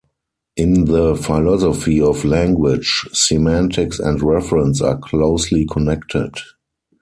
[0.55, 6.33] In the philosophy of language, semantics and reference are closely connected.